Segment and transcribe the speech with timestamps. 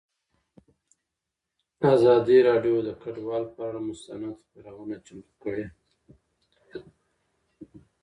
[1.93, 5.65] ازادي راډیو د کډوال پر اړه مستند خپرونه چمتو کړې.